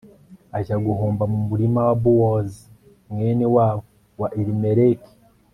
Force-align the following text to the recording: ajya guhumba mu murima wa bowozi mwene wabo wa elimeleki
ajya 0.57 0.75
guhumba 0.85 1.23
mu 1.31 1.39
murima 1.49 1.79
wa 1.87 1.95
bowozi 2.03 2.61
mwene 3.13 3.45
wabo 3.55 3.85
wa 4.21 4.29
elimeleki 4.39 5.11